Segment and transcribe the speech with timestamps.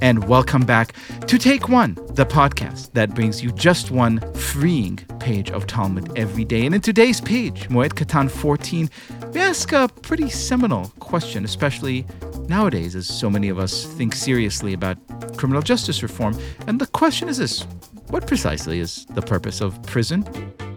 [0.00, 0.94] and welcome back
[1.26, 6.44] to Take One, the podcast that brings you just one freeing page of Talmud every
[6.44, 6.66] day.
[6.66, 8.88] And in today's page, Moed Katan 14,
[9.32, 12.06] we ask a pretty seminal question, especially
[12.48, 14.96] nowadays, as so many of us think seriously about
[15.36, 16.38] criminal justice reform.
[16.66, 17.62] And the question is this
[18.08, 20.26] What precisely is the purpose of prison?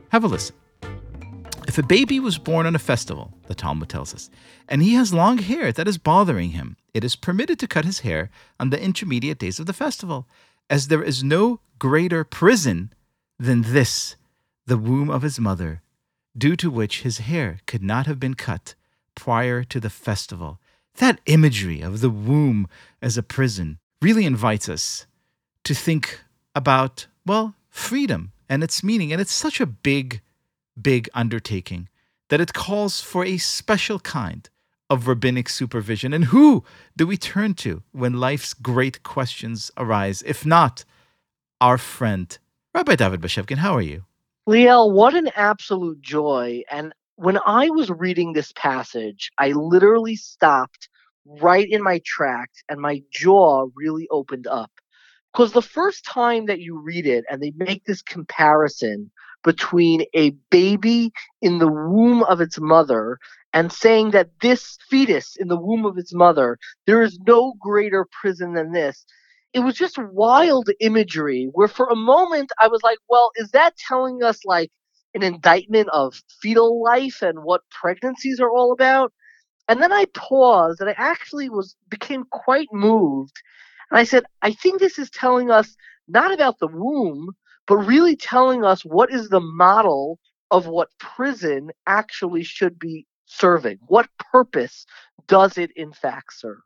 [0.09, 0.55] Have a listen.
[1.73, 4.29] If a baby was born on a festival, the Talmud tells us,
[4.69, 8.01] and he has long hair that is bothering him, it is permitted to cut his
[8.01, 10.27] hair on the intermediate days of the festival,
[10.69, 12.93] as there is no greater prison
[13.39, 14.15] than this,
[14.67, 15.81] the womb of his mother,
[16.37, 18.75] due to which his hair could not have been cut
[19.15, 20.59] prior to the festival.
[20.97, 22.67] That imagery of the womb
[23.01, 25.07] as a prison really invites us
[25.63, 26.21] to think
[26.53, 29.11] about, well, freedom and its meaning.
[29.11, 30.21] And it's such a big,
[30.81, 31.89] big undertaking
[32.29, 34.49] that it calls for a special kind
[34.89, 36.13] of rabbinic supervision.
[36.13, 36.63] And who
[36.95, 40.21] do we turn to when life's great questions arise?
[40.23, 40.85] If not
[41.61, 42.37] our friend,
[42.73, 44.05] Rabbi David Bashevkin, how are you?
[44.47, 46.63] Liel, what an absolute joy.
[46.69, 50.89] And when I was reading this passage, I literally stopped
[51.25, 54.71] right in my tracks and my jaw really opened up.
[55.31, 59.09] Because the first time that you read it and they make this comparison
[59.43, 63.17] between a baby in the womb of its mother
[63.53, 68.07] and saying that this fetus in the womb of its mother, there is no greater
[68.21, 69.05] prison than this.
[69.53, 73.77] It was just wild imagery where for a moment I was like, well, is that
[73.77, 74.71] telling us like
[75.13, 79.13] an indictment of fetal life and what pregnancies are all about?
[79.67, 83.39] And then I paused and I actually was became quite moved.
[83.91, 85.75] And I said, I think this is telling us
[86.07, 87.35] not about the womb,
[87.67, 90.19] but really telling us what is the model
[90.51, 93.79] of what prison actually should be serving.
[93.87, 94.85] What purpose
[95.27, 96.61] does it in fact serve?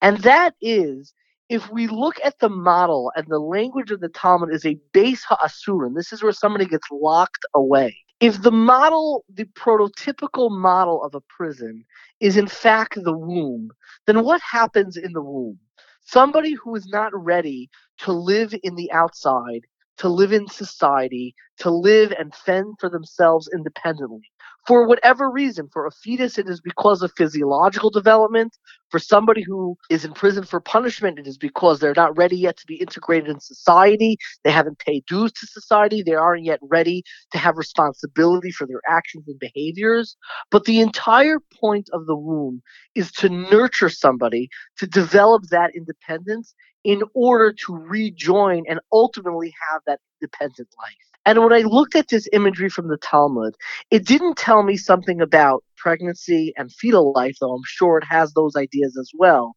[0.00, 1.14] And that is
[1.48, 5.20] if we look at the model and the language of the Talmud is a beis
[5.28, 7.96] ha'asurim, this is where somebody gets locked away.
[8.20, 11.84] If the model, the prototypical model of a prison
[12.20, 13.70] is in fact the womb,
[14.06, 15.58] then what happens in the womb?
[16.02, 17.68] Somebody who is not ready
[17.98, 19.62] to live in the outside,
[19.98, 24.31] to live in society, to live and fend for themselves independently
[24.66, 25.68] for whatever reason.
[25.72, 28.56] For a fetus, it is because of physiological development.
[28.90, 32.56] For somebody who is in prison for punishment, it is because they're not ready yet
[32.58, 34.18] to be integrated in society.
[34.44, 36.02] They haven't paid dues to society.
[36.02, 37.02] They aren't yet ready
[37.32, 40.16] to have responsibility for their actions and behaviors.
[40.50, 42.62] But the entire point of the womb
[42.94, 44.48] is to nurture somebody
[44.78, 51.12] to develop that independence in order to rejoin and ultimately have that independent life.
[51.24, 53.54] And when I looked at this imagery from the Talmud,
[53.90, 58.32] it didn't tell me something about pregnancy and fetal life, though I'm sure it has
[58.32, 59.54] those ideas as well.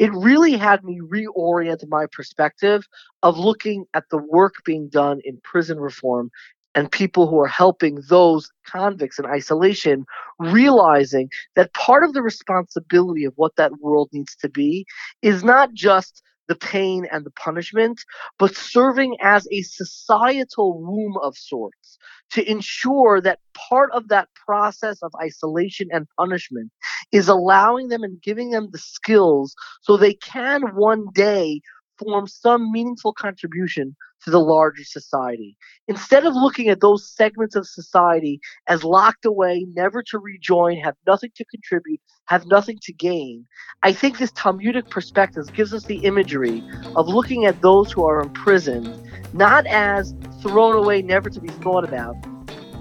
[0.00, 2.84] It really had me reorient my perspective
[3.22, 6.30] of looking at the work being done in prison reform
[6.74, 10.04] and people who are helping those convicts in isolation,
[10.40, 14.84] realizing that part of the responsibility of what that world needs to be
[15.22, 18.00] is not just the pain and the punishment,
[18.38, 21.98] but serving as a societal womb of sorts
[22.32, 23.38] to ensure that
[23.68, 26.70] part of that process of isolation and punishment
[27.12, 31.60] is allowing them and giving them the skills so they can one day
[31.98, 35.56] form some meaningful contribution to the larger society.
[35.86, 40.96] Instead of looking at those segments of society as locked away, never to rejoin, have
[41.06, 43.46] nothing to contribute, have nothing to gain,
[43.82, 46.62] I think this Talmudic perspective gives us the imagery
[46.96, 49.00] of looking at those who are imprisoned
[49.34, 52.14] not as thrown away, never to be thought about,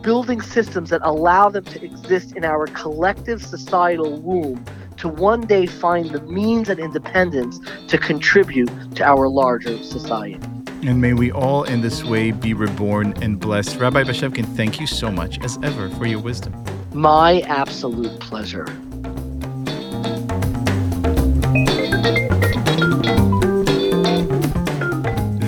[0.03, 4.63] building systems that allow them to exist in our collective societal womb
[5.03, 7.59] to one day find the means and independence
[7.89, 10.39] to contribute to our larger society.
[10.87, 13.75] And may we all in this way be reborn and blessed.
[13.75, 16.53] Rabbi Bashevkin, thank you so much as ever for your wisdom.
[16.93, 18.63] My absolute pleasure.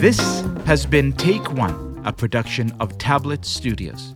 [0.01, 0.19] This
[0.66, 4.16] has been Take One, a production of Tablet Studios.